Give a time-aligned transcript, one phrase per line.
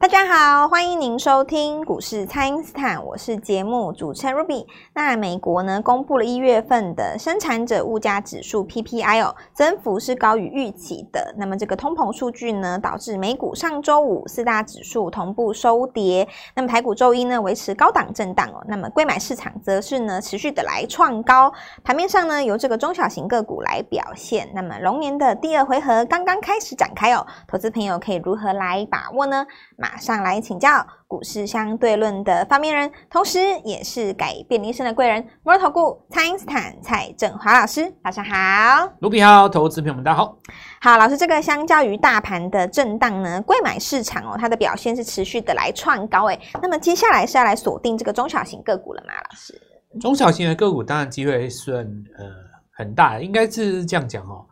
[0.00, 4.64] 大家好，欢迎您收听股市蔡因斯坦，我是节目主持人 Ruby。
[4.94, 11.34] 那美国呢，公布了一月份的生产者物价指数 PPI 哦，增幅是高于预期的。
[11.36, 16.28] 那么这个通膨数据呢，导致美股上周五四大指数同步收跌。
[16.54, 18.64] 那么台股周一呢，维持高档震荡哦。
[18.68, 21.52] 那么柜买市场则是呢，持续的来创高。
[21.82, 24.48] 盘面上呢，由这个中小型个股来表现。
[24.54, 29.44] 那么龙年的第二回合刚刚开始展开哦，投资朋友可以如何来把握呢？
[29.76, 38.92] 马上来请教股市相对论的发明人，同时也是改变一生的贵人——摩尔投顾蔡英斯坦蔡振华老师，早上好。
[39.00, 40.36] 卢比好，投资朋友们大家好。
[40.80, 46.38] 好，老师，这个相较于大盘的震荡呢，贵买市场哦，它的表现是持续的来创高诶。
[46.60, 49.12] 那么接下来是要来锁定这个中小型个股了吗？
[49.14, 49.60] 老师，
[50.00, 51.78] 中小型的个股当然机会算
[52.18, 52.24] 呃
[52.70, 54.44] 很大，应该是这样讲哦。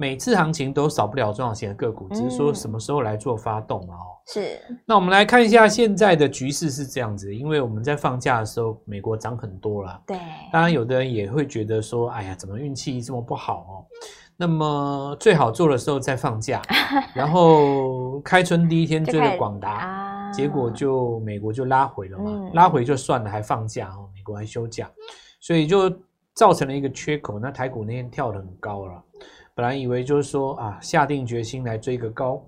[0.00, 3.96] 每次行情都少不了中小型的个股，只是说什么时候来做发动嘛？
[3.96, 4.58] 哦，是。
[4.86, 10.00] 那我们来看一下现在的局势是这样子，因为我们在放假的时候，美国涨很多了。
[10.06, 10.16] 对。
[10.50, 13.84] 当然，有的人也会觉得说，哎呀，怎么运气这么不好哦？
[14.38, 16.62] 那么最好做的时候再放假，
[17.14, 24.90] 然后开春第一天追了广达，结果就美国就拉回了嘛，拉回就算了，还放假哦，美国还休假，
[25.40, 25.92] 所以就
[26.32, 27.38] 造成了一个缺口。
[27.38, 29.04] 那台股那天跳得很高了。
[29.60, 32.42] 本来以为就是说啊，下定决心来追个高，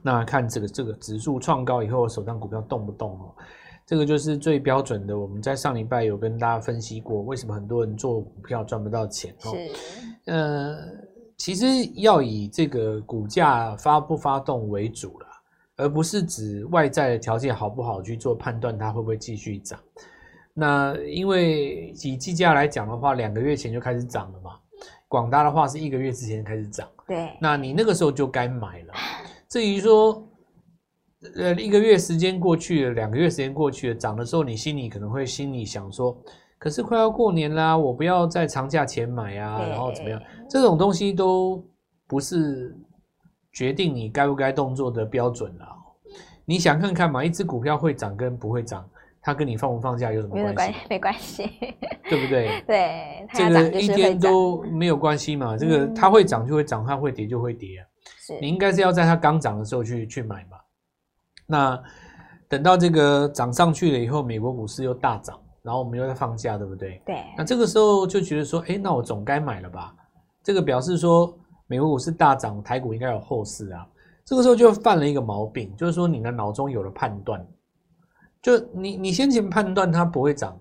[0.00, 3.34] 那看这个这个指数创高以后，手上股票动不动哦？
[3.84, 5.18] 这个就是最标准的。
[5.18, 9.50] 我们在上礼拜有跟大家分析过，为什么很多人做股票赚不到钱哦？
[9.50, 10.78] 是，呃，
[11.36, 15.26] 其实要以这个股价发不发动为主啦，
[15.76, 19.78] 而不是指外在的条件好不好去做判断，它会不会继续涨。
[20.54, 24.52] 那因为以计价来讲的话，两个月前就开始涨了嘛。
[25.08, 28.94] 广大的话是一个月之前开始涨，对，那你那个时候就该买了。
[29.48, 30.26] 至于说，
[31.36, 36.16] 呃，一个月时间过去了，两个月时间过去了，涨的时候，你心里可能会心里想说，
[36.58, 40.20] 可是快要过年啦，我不要在长假前买啊，然后怎么样？
[40.48, 41.64] 这种东西都
[42.08, 42.76] 不是
[43.52, 45.68] 决定你该不该动作的标准啦。
[46.44, 48.88] 你想看看嘛，一只股票会涨跟不会涨。
[49.26, 50.50] 它跟你放不放假有什么关系？
[50.50, 51.50] 没关系，没关系，
[52.10, 52.62] 对不对？
[52.68, 55.56] 对，这个一天都没有关系嘛。
[55.56, 57.82] 这个它会涨就会涨，它会跌就会跌
[58.38, 60.58] 你应该是要在它刚涨的时候去去买嘛。
[61.46, 61.82] 那
[62.48, 67.00] 等到这个涨上去了以后，美国股市又大涨，然后我们又在放假，对不对？
[67.06, 67.24] 对。
[67.38, 69.94] 那这个时候就觉得说，哎，那我总该买了吧？
[70.42, 71.34] 这个表示说，
[71.66, 73.86] 美国股市大涨，台股应该有后市啊。
[74.22, 77.42] 这个时候就犯了一个毛病，就是说你的脑中有了判断。
[78.44, 80.54] 就你，你先前判断它不会涨，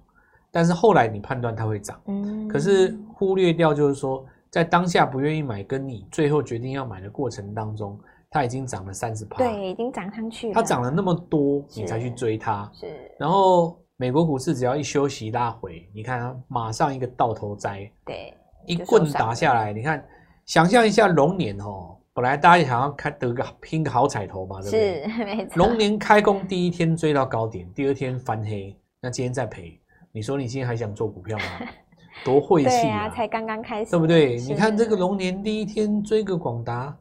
[0.49, 7.99] 但是后来你判断它会涨，嗯，可是忽略掉就是说，在当下不愿意买，跟你最后决定要买的过程当中，
[8.29, 12.87] 它已经涨了三十趴，对，已经涨上去了，它涨了那么多，你才去追它，是，
[13.19, 18.33] 然后美国股市只要一休息拉回，你看它马上一个倒头栽，对，
[18.65, 20.01] 一棍打下来，你看，
[20.45, 21.97] 想象一下龙年哦。
[22.13, 25.09] 本来大家也想要开得个拼个好彩头嘛，对不对？
[25.09, 25.55] 是， 没错。
[25.55, 29.79] 龙年开工第一天追到高点，第二天翻黑，那今天再赔，
[30.11, 31.43] 你说你今天还想做股票吗？
[32.23, 33.09] 多晦气啊！
[33.09, 34.35] 才刚刚开始，对不对？
[34.41, 36.95] 你看这个龙年第一天追个广达，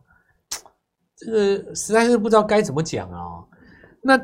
[1.17, 3.45] 这个实在是不知道该怎么讲啊。
[4.03, 4.19] 那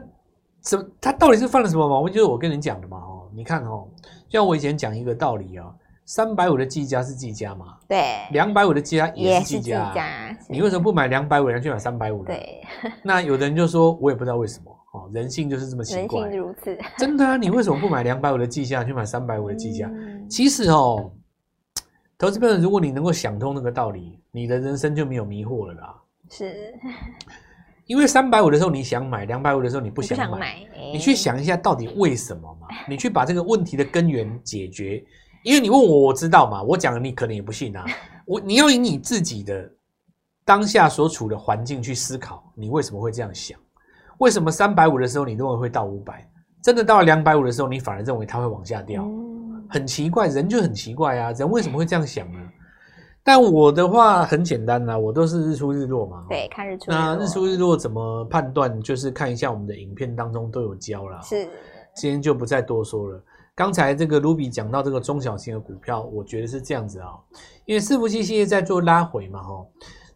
[0.62, 2.15] 怎他到底是犯了什么毛病？
[2.15, 3.87] 就是我跟你讲的嘛，哦，你看哦，
[4.31, 5.72] 像我以前讲一个道理啊。
[6.09, 7.77] 三百五的技嘉是技嘉嘛？
[7.87, 10.35] 对，两百五的技嘉也是技嘉。
[10.49, 12.29] 你为什么不买两百五，然后去买三百五呢？
[12.29, 12.63] 对，
[13.05, 16.23] 那有的人就说，我也不知道为什么哦，人性就是这么奇怪。
[16.23, 17.37] 人性如此，真的啊？
[17.37, 19.87] 你为什么不买两百五的技嘉，去买三百五的技嘉？
[19.87, 21.13] 嗯、其实哦，
[22.17, 25.95] 投资朋友，如果你能够想通那个道理，你的人生就没有迷惑了啦。
[26.31, 26.73] 是，
[27.85, 32.67] 因为三百五的时候你想买，两百五的时候你不想买，想买欸、你去想一下到底为什么嘛？
[32.89, 35.05] 你去把这个问题的根源解决。
[35.43, 37.84] 因为你问我，我知道嘛，我讲你可能也不信啊。
[38.27, 39.71] 我你要以你自己的
[40.45, 43.59] 当下所处的环境去思考，你为什么会这样想？
[44.18, 46.28] 为什么三百五的时候你认为会到五百，
[46.63, 49.09] 真的到了两百五的时候，你反而认为它会往下掉？
[49.71, 52.39] 很奇怪，人就很奇怪啊，人为什么会这样想呢？
[53.22, 56.24] 但我的话很简单呐，我都是日出日落嘛。
[56.30, 56.86] 对，看日出。
[56.89, 58.80] 那日出日落怎么判断？
[58.80, 61.21] 就是看一下我们的影片当中都有教了。
[61.22, 61.47] 是，
[61.95, 63.22] 今天就不再多说了。
[63.59, 67.19] 刚才这个卢比讲到这个中小型的股票，我觉得是这样子啊，
[67.65, 69.66] 因为伺服器系列在做拉回嘛，哈，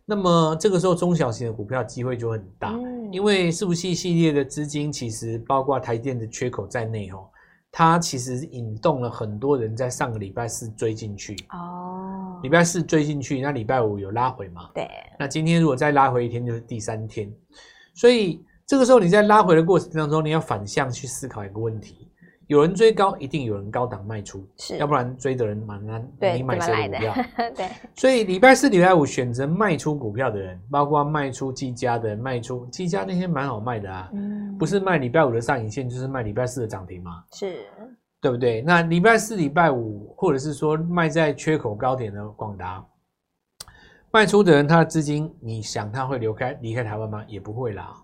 [0.04, 2.72] 那么这个时候中小型的股票机会就很大，
[3.10, 7.26] 因为伺服器系列的资金其实包括台电的缺口在内，哦，
[7.72, 14.88] 它其实引动了很多人在上个礼拜四追进去，哦，礼拜四追进去，那礼拜五有拉回嘛，对，
[15.18, 17.28] 那今天如果再拉回一天就是第三天，
[17.92, 18.40] 所以。
[18.64, 22.08] 这个时候你在拉回的过程当中，你要反向去思考一个问题。
[22.52, 26.06] 有人追高，一定有人高档卖出，是，要不然追的人蛮难。
[26.20, 27.14] 对，你买谁的股票？
[27.56, 27.66] 对。
[27.96, 37.64] 所以礼拜四、礼拜五选择卖出股票的人，包括卖出技嘉的、卖出技嘉那些蛮好卖的啊，嗯，不是卖礼拜五的上影线，就是卖礼拜四的涨停嘛，是，
[38.20, 38.60] 对不对？
[38.60, 42.84] 那礼拜四、礼拜五，或者是说卖在缺口高点的广达，
[44.10, 47.24] 卖出的人，他的资金，你想他会流开离开台湾吗？
[47.26, 47.96] 也不会啦。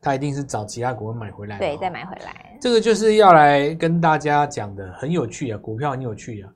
[0.00, 2.56] 他一定是找其他股份买回来，对，再买回来。
[2.60, 6.50] 这个就是要来跟大家讲的，很有趣啊，股票很有趣啊。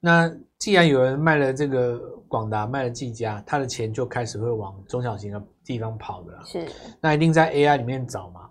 [0.00, 1.98] 那既然有人卖了这个
[2.28, 6.42] 广达，卖了技嘉，他的钱就开始会往中小型的地方跑的了。
[6.44, 6.66] 是，
[7.00, 8.49] 那一定在 AI 里面找嘛。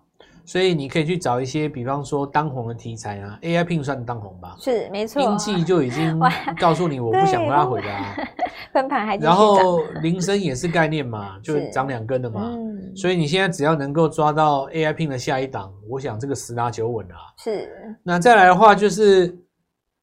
[0.50, 4.56] 所以你可以去找一些，比方说当红的题材啊，AI Pin 算当红吧？
[4.60, 5.22] 是，没错。
[5.22, 6.19] 英企就已经
[6.60, 8.16] 告诉你，我不想拉回的啊。
[8.74, 12.50] 分盘还然后铃声也是概念嘛，就涨两根的嘛。
[12.51, 12.96] 嗯。
[12.96, 17.18] 所以你现在只要能够抓到 AI Pin 的下一档，我想这个十拿九稳啊。
[17.38, 17.69] 是。
[18.01, 19.38] 那再来的话，就是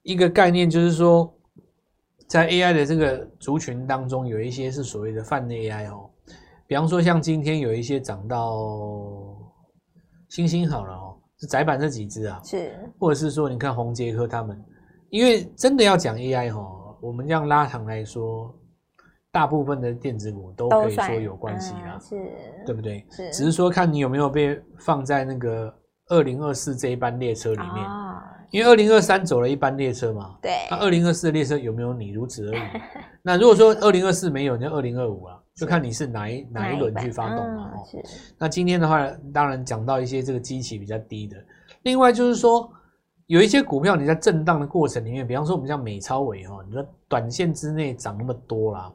[0.05, 1.29] 一个概念，就是说，
[2.29, 6.09] 在 AI 的这个族群当中，有一些是所谓的泛 AI 哦，
[6.69, 9.26] 比方说像今天有一些涨到。
[10.37, 14.63] 星星好了哦，是窄板这几只啊，是，或者是说你看红杰科他们，
[15.09, 16.61] 因为真的要讲 AI 哈，
[17.01, 18.55] 我们这样拉长来说，
[19.33, 22.17] 大部分的电子股都可以说有关系啦，是，
[22.67, 23.07] 对不对？
[23.09, 25.75] 是，只是说看你有没有被放在那个
[26.09, 27.89] 二零二四这一班列车里面，
[28.51, 32.11] 因为二零二三走了一班列车嘛，对，那二零二四的列车有没有你？
[32.11, 32.61] 如此而已。
[33.25, 35.41] 那如果说二零二四没有，那二零二五啊。
[35.57, 38.03] 就看你是哪一哪一轮去发动嘛，哦。
[38.39, 41.37] 那今天的话，当然讲到一些这个基期比较低的。
[41.83, 42.71] 另外就是说，
[43.27, 48.93] 有一些股票你在震荡的过程里面，比方说我们像美超伟哈，你说短线之内涨那么多啦。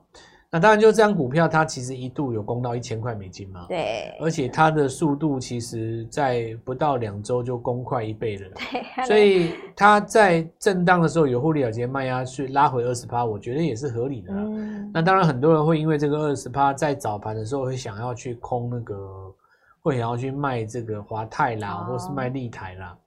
[0.53, 3.65] 那当然，就这张股票，它其实一度有攻到一千块美金嘛。
[3.69, 4.13] 对。
[4.19, 8.49] 而且它的速度其实，在不到两周就攻快一倍了。
[8.55, 9.05] 对。
[9.05, 14.33] 所以它在震荡的时候有获利了结卖压去拉回二十趴，我觉得也是合理的。
[14.33, 14.91] 嗯。
[14.93, 19.33] 那当然，很多人会因为这个二十趴，在早盘的时候会想要去空那个，
[19.81, 22.97] 会想要去卖这个华泰啦，或是卖立台啦。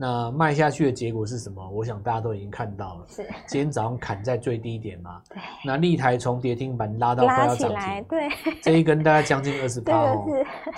[0.00, 1.68] 那卖下去的结果是什么？
[1.68, 3.06] 我想大家都已经看到了。
[3.06, 5.20] 是，今天早上砍在最低点嘛。
[5.28, 5.38] 对。
[5.62, 8.04] 那立台从跌停板拉到快要涨停。
[8.08, 8.28] 对。
[8.62, 10.24] 这一根大概将近二十 趴哦。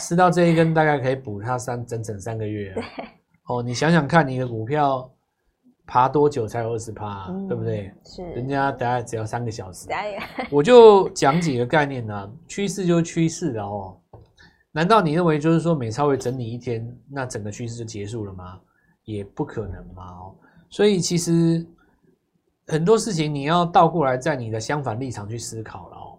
[0.01, 2.75] 吃到这一根大概可以补它三整整三个月啊。
[2.75, 3.05] 对。
[3.47, 5.09] 哦，你想想看，你的股票
[5.87, 7.29] 爬多久才有二十趴？
[7.49, 7.95] 对不对？
[8.05, 8.25] 是。
[8.33, 9.87] 人家大概只要三个小时。
[10.51, 13.97] 我就讲几个概念啊，趋势就是趋势了哦。
[14.73, 18.59] 难道你认为就是说美超会整理一天，那整个趋势就结束了吗？
[19.05, 20.35] 也不可能嘛哦，
[20.71, 21.67] 所以其实
[22.69, 26.19] 很多事情你要倒过来，在你的相反立场去思考了哦。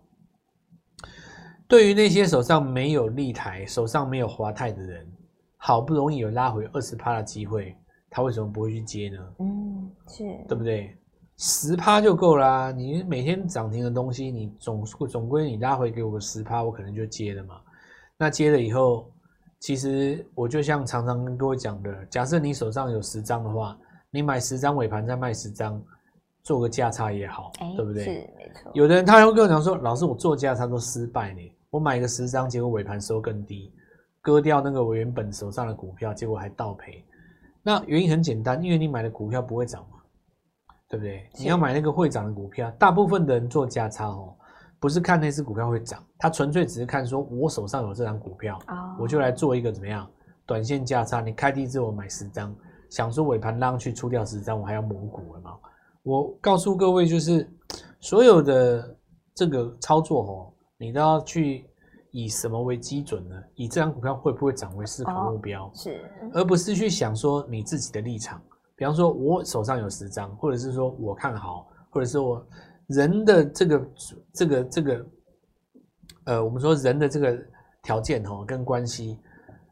[1.68, 5.10] 对于那些手上没有立台、手上没有华泰的人，
[5.56, 7.76] 好不容易有拉回二十趴的机会，
[8.10, 9.18] 他为什么不会去接呢？
[9.40, 10.96] 嗯，是对不对？
[11.38, 12.72] 十趴就够啦。
[12.72, 17.62] 你每天涨停的东西，你总总归你拉回给我个十趴，我可能就接了嘛。
[18.18, 19.10] 那接了以后。
[19.64, 23.78] 其实我就像常常跟各位讲的，假设你手上有十张的话，
[24.12, 25.82] 你买十张尾盘再卖十张，
[26.44, 28.04] 做个价差也好，欸、对不对？
[28.04, 28.70] 是没错。
[28.74, 33.72] 有的人他会跟我讲说，老师我做价差都失败呢，我买个十张，结果尾盘收更低，
[34.20, 37.02] 割掉那个我原本手上的股票，结果还倒赔。
[37.62, 40.00] 那原因很简单，因为你买的股票不会涨嘛，
[40.90, 41.30] 对不对？
[41.40, 44.36] 你要买那个会涨的股票，大部分的人做价差哦。
[44.84, 49.00] 不是看那只股票会涨，他纯粹只是看说，我手上有这张股票，oh.
[49.00, 50.06] 我就来做一个怎么样，
[50.46, 51.22] 短线价差。
[51.22, 52.54] 你开低之后买十张，
[52.90, 55.52] 想说尾盘拉上去出掉十张，我还要磨股了吗？
[56.04, 57.50] 我告诉各位，就是
[58.02, 58.98] 所有的
[59.34, 61.66] 这个操作哦，你都要去
[62.12, 63.36] 以什么为基准呢？
[63.56, 68.42] 以这张股票会不会涨为思考目标，oh, 是，而不是去想说你自己的立场。
[68.76, 72.46] 比方说，我手上有十张，或者是说我看好，或者是我。
[72.94, 73.88] 人的这个
[74.34, 75.06] 这个这个，
[76.26, 77.38] 呃，我们说人的这个
[77.82, 79.20] 条件哦，跟关系，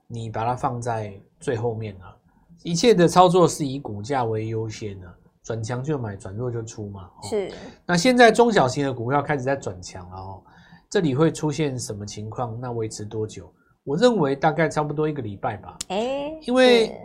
[0.08, 2.18] 你把它放在最后面了。
[2.64, 5.08] 一切的操作是以股价为优先的，
[5.44, 7.10] 转强就买，转弱就出嘛。
[7.24, 7.52] 是。
[7.86, 10.44] 那现在中小型的股票开始在转强了哦，
[10.90, 12.60] 这里会出现什么情况？
[12.60, 13.52] 那维持多久？
[13.84, 15.78] 我认为大概差不多一个礼拜吧。
[15.88, 16.96] 哎，因为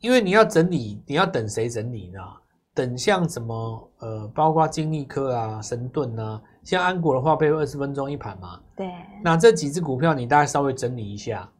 [0.00, 2.20] 因为你要整理，你要等谁整理呢？
[2.74, 8.60] 等像什么呃，包括金利科啊、神盾啊，像安国的话，配二十分钟一盘嘛。
[8.76, 8.86] 对。
[9.22, 11.50] 那这几只股票，你大概稍微整理一下，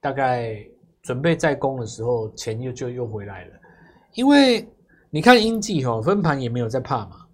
[0.00, 0.56] 大概
[1.02, 3.50] 准备再攻的时候，钱又就又回来了。
[4.14, 4.66] 因为
[5.10, 7.26] 你看英记哦，分盘也没有在怕嘛。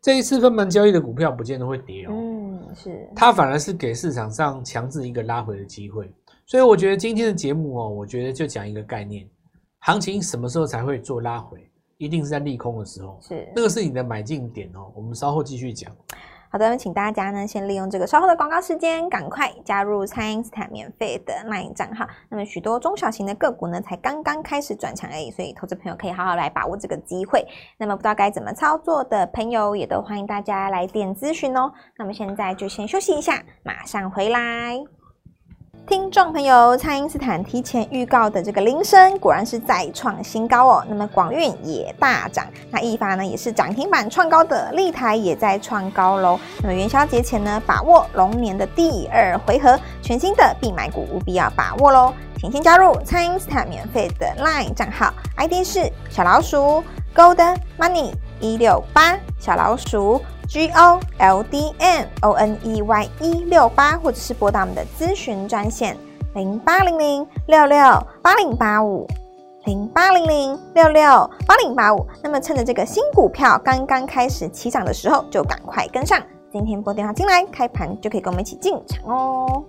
[0.00, 2.10] 这一次分盘交易的股票，不见得会跌哦。
[2.12, 3.10] 嗯，是。
[3.14, 6.12] 它反而是给市场上强制一个拉回的机会。
[6.46, 9.28] 所以我觉得今天的节目哦，我觉得就讲一个概念，
[9.80, 11.68] 行情什么时候才会做拉回？
[12.02, 14.90] 一定是在利空的时候，是那个是你的买进点哦。
[14.92, 15.88] 我们稍后继续讲。
[16.50, 22.04] 好的，请大家呢先利用这个稍后的广告时间，赶快加入蔡因斯坦免费的 LINE 账号。
[22.28, 27.46] 那么许多中小型的个股呢，才刚刚开始转强而已，所以投资朋友可以好好来把握这个机会。
[27.78, 31.72] 那么不知道该怎么操作的朋友，也都欢迎大家来电咨询哦。
[31.96, 34.76] 那么现在就先休息一下，马上回来。
[35.84, 40.84] 听众朋友，蔡因斯坦提前预告的这个铃声果然是再创新高哦。
[40.88, 46.38] 那么广运也大涨，那一发呢也是涨停板创高的，立台也在创高喽。
[46.62, 52.14] 那么元宵节前呢，把握龙年的第二回合，全新的必买股务必要把握喽。
[52.38, 56.82] 请先加入蔡因斯坦免费的 LINE 账号，ID 是小老鼠
[57.14, 58.12] Gold Money
[58.42, 60.20] 一六八小老鼠。
[60.48, 65.96] G O L D N O N E Y 一六八，或者是拨打我们的咨询专线
[66.34, 67.78] 零八零零六六
[68.20, 69.08] 八零八五
[69.64, 72.06] 零八零零六六八零八五。
[72.22, 76.20] 那么趁着这个新股票刚刚开始起涨的时候，就赶快跟上。
[76.52, 79.64] 今天拨电话进来，开盘就可以跟我们一起进场哦。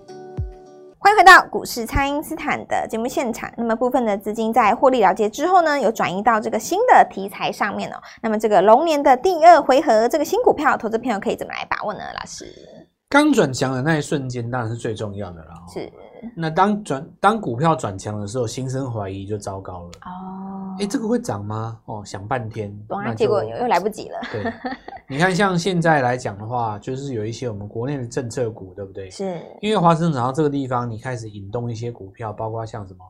[1.04, 3.52] 欢迎回到股市，蔡因斯坦的节目现场。
[3.58, 7.96] 那么部分的资金在获利了结之后呢，有转移到这个新的题材上面哦。
[8.22, 12.00] 那么这个龙年的第二回合，这个新股票，投资朋友可以怎么来把握呢？
[12.18, 12.46] 老师，
[13.10, 15.50] 刚转强的那一瞬间当然是最重要的了。
[15.70, 15.92] 是。
[16.34, 19.90] 那当转当股票转强的时候，心生怀疑就糟糕了。
[20.06, 21.80] 哦，哎，这个会涨吗？
[21.86, 24.18] 哦，想半天，那结果又来不及了。
[24.32, 24.52] 对，
[25.08, 29.10] 你看，像现在来讲的话，就是有一些我们国内的政策股，对不对？
[29.10, 29.40] 是。
[29.60, 33.00] 因为华盛涨到这个地方，你开始引动一些股票，包括像什么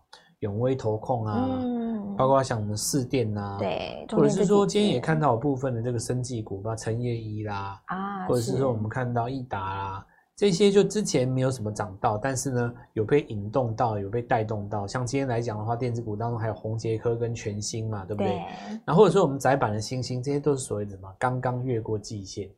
[0.40, 10.06] 永威投控啊，嗯，包括像我们四电啊，对，或者是说今天也看到有部分的这个生技股，包括成业医啦，啊，或者是说我们看到益达啦。
[10.36, 14.84] 这些就之前没有什么涨到，但是呢，有被引动到，有被带动到。
[14.84, 18.32] 像今天来讲的话，电子股当中还有宏杰科跟全新嘛，对不对？
[18.32, 18.38] 对。
[18.84, 21.08] 然后或者说我们窄板的新星，这些都是所谓的什么？
[21.20, 22.50] 刚刚越过季线，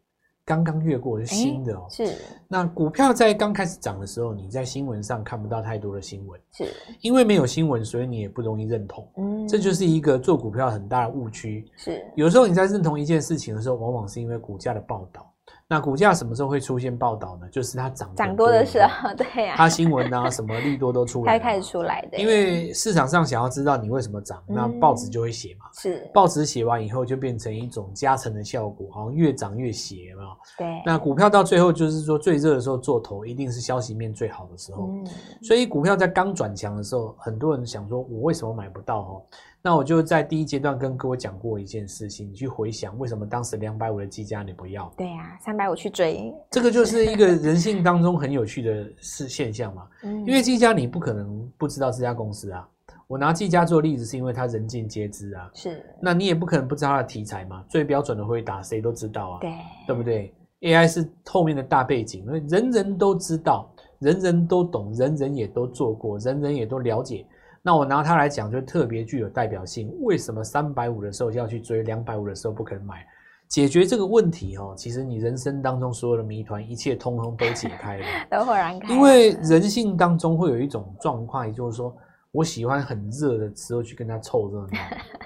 [0.42, 1.86] 刚刚越过是新的哦。
[1.90, 2.14] 是。
[2.48, 6.64] 那股票在刚开始涨的时候，你在新闻上看不到太多的新闻，是。
[7.02, 9.06] 因为没有新闻，所以你也不容易认同。
[9.18, 9.46] 嗯。
[9.46, 11.70] 这就是一个做股票很大的误区。
[11.76, 12.02] 是。
[12.14, 15.30] 有时候你在认同一件事情的时候，往往是因为股价的报道。
[15.68, 17.48] 那股价什么时候会出现报道呢？
[17.50, 22.18] 就是它涨涨多的时候，对呀、啊，它新闻啊什么利多都出来，才开始出来的。
[22.18, 25.66] 因为市场上想要知道你为什么涨，那报纸就会写嘛。
[25.74, 30.36] 是，报纸写完以后就变成一种加成的效果，好像越涨越邪嘛。
[30.56, 30.66] 对。
[30.86, 34.86] 那股票到最后就是说最热的时候做头，一定是消息面最好的时候。
[34.86, 35.06] 嗯。
[35.42, 39.22] 所以股票在刚转强的时候，很多人想说，我为什么买不到哦？
[39.66, 44.88] 那我就在第一阶段跟各位讲过一件事情，你去回想为什么当时两百五的技嘉你不要？
[44.96, 49.88] 对呀、啊，三百五去追，这个就是一个人性当中很有趣的事现象嘛。
[50.06, 52.64] 嗯，因为技嘉你不可能不知道这家公司啊。
[53.08, 55.50] 我拿技嘉做例子，是因为它人尽皆知啊。
[55.52, 57.64] 是，那你也不可能不知道它的题材嘛。
[57.68, 59.52] 最标准的回答谁都知道啊，对，
[59.88, 63.68] 对不对？AI 是后面的大背景，因为人人都知道，
[63.98, 67.26] 人人都懂，人人也都做过，人人也都了解。
[67.66, 69.92] 那我拿它来讲，就特别具有代表性。
[70.02, 73.04] 为什么三百五的时候要去追，两百五的时候不肯买？
[73.48, 78.94] 解决这个问题哦，其实你人生当中所有的谜团，一切通通都解开了， 都豁然开。
[78.94, 81.92] 因为人性当中会有一种状况，也就是说，
[82.30, 84.78] 我喜欢很热的时候去跟他凑热闹。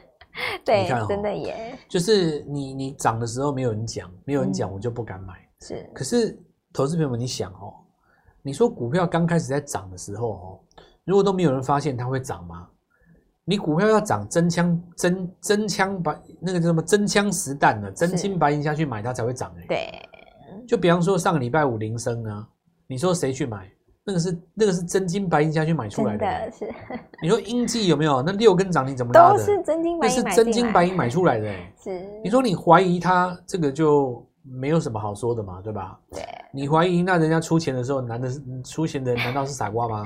[0.65, 1.79] 对，你看，真的耶。
[1.91, 5.35] 就是你你涨的时候没有人讲，没有人讲，我就不敢买。
[5.61, 5.87] 是。
[5.93, 6.43] 可是
[6.73, 7.75] 投资朋友们，你想哦，
[8.41, 10.61] 你说股票刚开始在涨的时候哦。
[11.05, 12.69] 如果都没有人发现它会涨吗？
[13.45, 19.65] 你股票要涨，真枪真真枪白那个叫什么真枪实弹的，真金白银下去买它才会涨哎。
[19.67, 20.09] 对，
[20.69, 22.47] 就比方说上个礼拜五铃声啊，
[22.87, 23.69] 你说谁去买？
[24.03, 26.25] 那个是那个是真金白银下去买出来的。
[26.25, 26.73] 的是。
[27.23, 28.23] 你说英记有没有？
[28.23, 29.39] 那六根涨停怎么拉的？
[29.39, 30.15] 都是真金白银。
[30.25, 31.53] 那是真金白银买出来的。
[31.83, 32.21] 是。
[32.23, 35.99] 你说你怀疑它这个就没有什么好说的嘛，对吧？
[36.11, 36.23] 对。
[36.53, 40.05] 你怀疑那人家出钱的时候，男的是出钱的人 难道是傻瓜吗？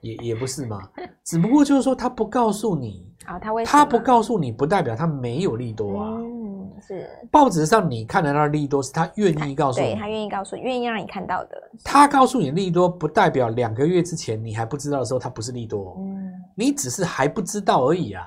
[0.00, 0.80] 也也不是嘛，
[1.24, 6.10] 只不过就是说他不告诉你啊，他为他不告诉你，不代表他没有利多啊。
[6.18, 11.50] 嗯，是报纸上你看得到的利多，是他愿意告诉你，对，他愿意告诉，愿意让你看到的。
[11.84, 15.96] 他告诉你利多，不代表两个月之前你还不知道的时候，他不是利多。
[16.00, 18.24] 嗯，你只是还不知道而已啊。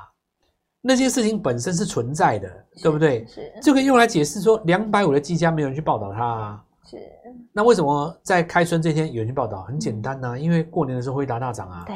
[0.82, 3.26] 那些事情本身是存在的，对不对？
[3.28, 6.64] 是，就可以用来解释说，两百五的技嘉没有人去报道它啊。
[6.86, 6.98] 是，
[7.52, 9.64] 那为什么在开春这天有人去报道？
[9.64, 11.96] 很简单呐、啊，因为过年的时候辉达大涨啊，对，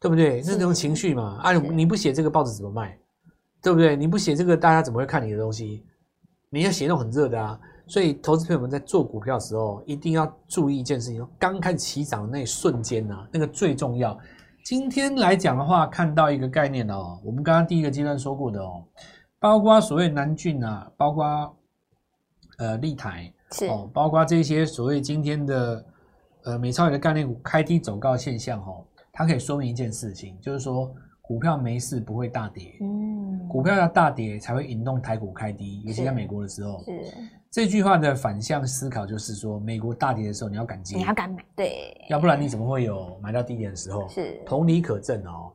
[0.00, 0.42] 对不对？
[0.44, 2.98] 那种情绪嘛，啊，你不写这个报纸怎么卖？
[3.62, 3.94] 对不对？
[3.96, 5.84] 你不写这个，大家怎么会看你的东西？
[6.50, 14.18] 你要写那种很热的啊，所以投资朋友们在做股票的时候，一定要注意一件事情：刚开始起涨的那一瞬间呢、啊，那个最重要。
[14.64, 18.82] 今天来讲的话，看到一个概念哦，我们刚刚第一个阶段说过的哦，
[19.38, 21.54] 包括所谓南俊啊，包括
[22.56, 25.84] 呃立台是哦，包括这些所谓今天的
[26.44, 30.90] 呃美超里的概念股开低走高的现象哦，它可以说明一件事情，就是说。
[31.26, 36.82] 股票没事不会大跌，嗯，股票要大跌才会引动台股开低，尤其在美国的时候。
[36.84, 37.00] 是
[37.50, 44.06] 这句话的反向思考就是说，美国大跌的时候你要敢接，你要敢买，对，要不然你怎么会有买到低点的时候？
[44.08, 44.42] 是。
[44.44, 45.50] 同理可证哦，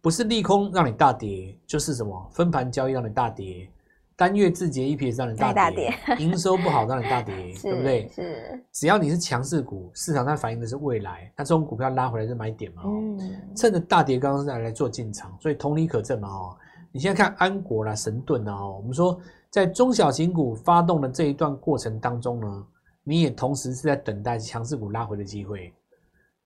[0.00, 2.30] 不是利空让你大跌，就是什么？
[2.32, 3.68] 分盘交易让你大跌。
[4.14, 8.08] 单月自结 EPS 让你大跌，营收不好让你大跌， 对不对？
[8.08, 12.82] 是，只要你是强势股，市场上反映的是未来，那这种股票拉回来是买点嘛？
[12.84, 13.18] 嗯，
[13.56, 16.28] 趁着大跌刚刚来来做进场，所以同理可证嘛？
[16.28, 16.56] 哦，
[16.92, 19.18] 你现在看安国啦、神盾啦，哦，我们说
[19.50, 22.66] 在中小型股发动的这一段过程当中呢，
[23.04, 25.72] 你也同时是在等待强势股拉回的机会，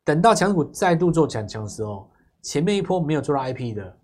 [0.05, 2.09] 等到强势股再度做强强的时候，
[2.43, 3.97] 前面一波没有做到 IP 的。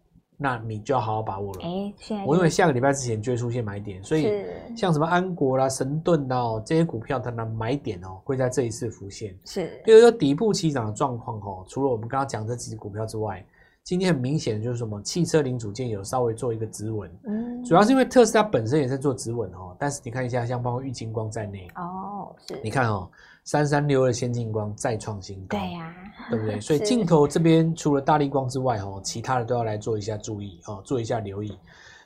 [0.42, 1.60] 那你就要好好把握了。
[1.62, 1.94] 哎，
[2.26, 4.44] 我认为下个礼拜之前就会出现买点，所以
[4.76, 9.34] 像什么安国啦、神盾哦这些股票，它的买点哦会在这一次浮现。
[9.44, 13.44] 是，比如说底部起涨的状况哦，除了我们刚刚讲这几只股票之外，
[13.84, 17.10] 今天很明显的就是什么汽车零组件有稍微做一个止稳。
[17.24, 23.08] 嗯，主要是因为特斯拉本身也在做止稳哦，但是你看一下，像包括玉金光在内哦，是，你看哦。
[23.44, 25.94] 三三六二先进光再创新高，对呀，
[26.30, 26.60] 对不对？
[26.62, 31.56] 所以镜头这边除了大力光之外，哦，其他的都要来做一下注意哦，做一下留意。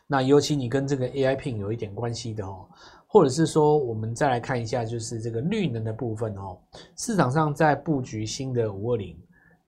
[0.07, 2.67] 那尤其你跟这个 AI Pin 有一点关系的哦，
[3.07, 6.57] 或者是说，我们再来看一下，就是这个绿能的部分哦，
[6.97, 9.17] 市场上在布局新的五二零。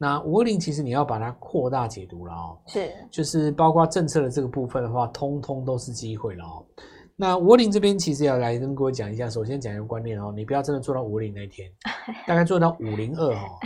[0.01, 6.65] 那五二零其实你要把它扩大解读了哦，是，就是包括政策的这个部分的话，通通都是机会了哦。
[7.21, 11.69] 那五二零这边其实要来跟各位讲一下，首先讲一个观念哦，你不要真的做到五二零那一天，
[12.29, 13.59] 大概做到五零二哦，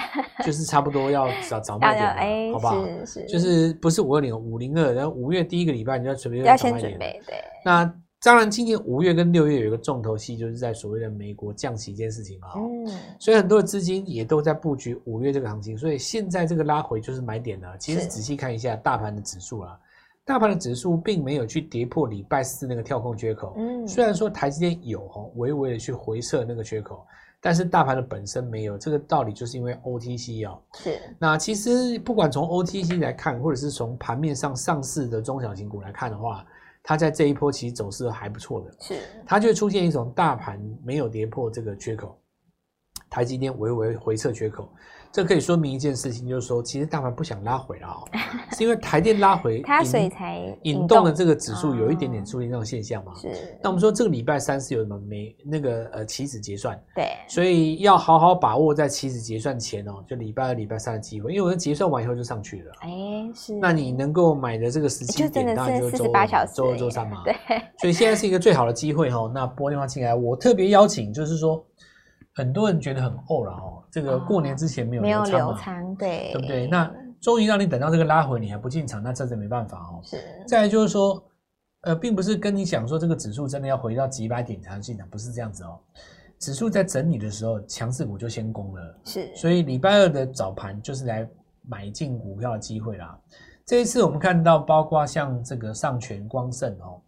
[0.43, 2.83] 就是差不多要找找卖点了，哎、好不好？
[3.05, 6.99] 是是，就是不是五二零，五零二，然后五月第一个礼拜你就要准备要找卖点。
[6.99, 7.23] 对。
[7.63, 7.85] 那
[8.23, 12.89] 当然，今年五月跟六月有一个重头戏，就是在所谓的美国降息这件事情嘛，嗯，
[13.19, 17.77] 所以很多的资金也都在布局五月这个行情，所以现在这个拉回就是买点了。
[17.77, 19.79] 其实仔细看一下大盘的指数啊。
[20.25, 27.05] 大盘的指数并没有去跌破礼拜四那个跳空缺口，嗯，虽然说台积电有哦微微的去回撤那个缺口，
[27.41, 28.79] 但是大盘的本身没有。
[28.79, 31.01] 这个道理就是因为 OTC 哦，是。
[31.19, 36.47] 那其实不管从 OTC 来看，或者是从盘面上上市的中小型股来看的话，
[36.85, 39.01] 它在这一波其实走势还不错的，是。
[39.27, 42.17] 它就会出现一种大盘没有跌破这个缺口，
[43.11, 44.73] 台积电微微回撤缺口。
[45.13, 48.09] 这可以说明一件事情，就是说，其实大盘不想拉回了哦，
[48.57, 53.13] 是因为台电拉回， 它所以才引动了这个指数有一点点出现这种现象嘛。
[53.15, 53.29] 是。
[53.63, 62.73] 那我们说这个礼拜三是有什么没那个呃期指结算，对，所以要好好把握在期指结算前哦，就礼拜二、礼拜三的机会，因为我们结算完以后就上去了。
[62.81, 62.91] 哎，
[63.35, 63.55] 是。
[63.55, 67.23] 那你能够买的这个时间点，当然就是四十八小时，周二、周三嘛。
[67.25, 67.35] 对。
[67.79, 69.31] 所以现在是一个最好的机会哦。
[69.35, 71.63] 那拨电话进来，我特别邀请，就是说。
[72.35, 76.67] 很多人觉得很怄了哦，这个过年之前没有没有留仓嘛，对，对不对？
[76.67, 76.91] 那
[77.21, 80.01] 终于让你等到这个拉回，你还不进场，那这是没办法哦。
[80.03, 80.17] 是。
[80.47, 81.23] 再来就是说，
[81.83, 85.79] 呃，并不是跟你讲说这个指数真的要回到几百点才能进场，不是这样子哦。
[86.39, 88.99] 指数在整理的时候，强势股就先攻了。
[89.05, 89.37] 是。
[89.37, 91.29] 所以礼拜二的早盘就是来
[91.69, 93.17] 买进股票的机会啦。
[93.67, 97.01] 这一次我们看到，包括像这个上诠光盛哦，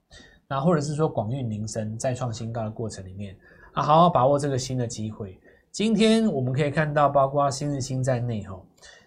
[0.46, 3.34] 那或者是说广运宁森再创新高的过程里面。
[3.74, 5.38] 啊，好好把握这个新的机会。
[5.72, 8.56] 今天我们可以看到，包括新日新在内哈，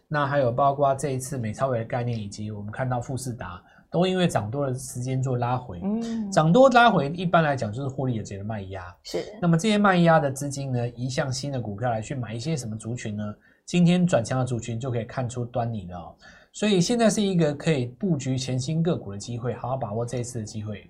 [0.10, 5.80] 那还有包括这一次美超伟的概念，以及我们看到富士达都因为涨多的时间做拉回。
[5.82, 8.94] 嗯，涨多拉回一般来讲就是获利有这个卖压。
[9.04, 9.24] 是。
[9.42, 13.24] 那么这些卖压的资金呢，移向新的股票来去买一些什么族群呢？
[13.66, 16.14] 今天转强的族群就可以看出端倪了哦。
[16.52, 20.86] 所以现在是一个可以布局全新个股的机会，好好把握这一次的机会。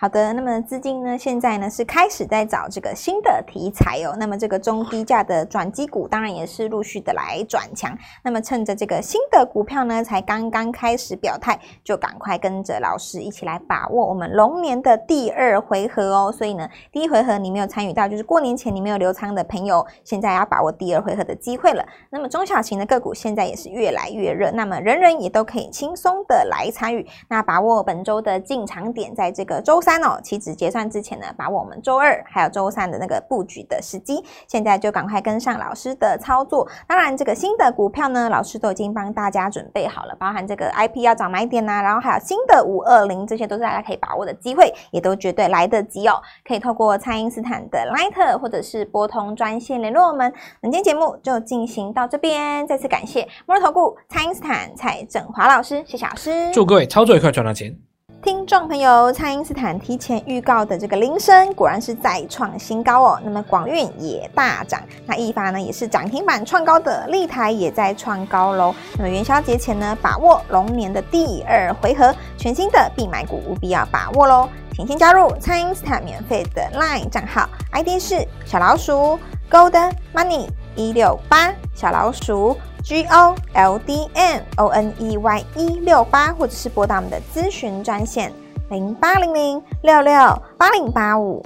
[0.00, 4.16] 好的，那么资金呢，现在呢是开始在找这个新的题材哦。
[4.18, 7.94] 那么这个中低价的转机股，当然也是陆续的来转强。
[8.24, 16.32] 那么趁着这个新的股票呢，才刚刚开始表态，就赶快跟着老师一起来把握我们龙年的第二回合哦。
[16.32, 21.84] 所以呢，第一回合你没有参与到，就是过年前你没有留仓的朋友，现在要把握第二回合的机会了。
[22.08, 27.06] 那么中小型的个股现在也是越来越热，那么人人也都可以轻松的来参与。
[27.28, 29.89] 那把握本周的进场点，在这个周三。
[29.90, 36.64] 三哦，期指结算之前呢，把我们周二还有周三的那个布局的时机，现在就赶快跟上老师的操作。
[36.86, 46.22] 当然，这个新的股票呢，老师都已经帮大家准备好了，包含这个 IP 要找买点呐、啊，然后还有新的五二零，这些都是大家可以把握的机会，也都绝对来得及哦。
[46.46, 50.32] 可以透过蔡因斯坦的 Line 或者是拨通专线联络我们。
[50.60, 57.89] 本期节目就进行到这边，再次感谢摩尔投顾蔡因斯坦蔡振华老师，谢谢老师，祝各位操作愉快，赚到钱。
[58.22, 63.20] 听众朋友，蔡因斯坦提前预告的这个铃声果然是再创新高哦。
[63.24, 68.74] 那么广运也大涨，那一发呢也是涨停板创高的，立台也在创高喽。
[68.98, 74.46] 那么元宵节前呢，把握龙年的第二回合，全新的必买股务必要把握喽。
[74.74, 79.18] 请先加入蔡因斯坦免费的 LINE 账号，ID 是小老鼠
[79.50, 82.54] Gold Money 一六八小老鼠。
[82.90, 88.32] G O L D M O N E Y 一六八，或者是拨打我们的咨询专线
[88.68, 90.12] 零八零零六六
[90.58, 91.40] 八零八五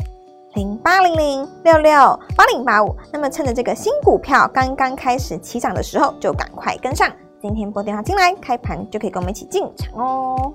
[0.55, 2.97] 零八零零六六八零八五。
[3.13, 7.13] 那么趁着这个新股票刚刚开始起涨的时候，就赶快跟上。
[7.43, 10.51] 今天拨电话进来，开盘就可以跟我们一起进场哦。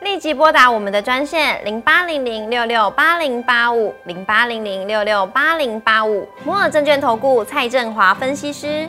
[0.00, 8.88] 立即拨打我们的专线零八零零六六八零八五零八零零六六八零八五摩尔证券投顾蔡振华分析师。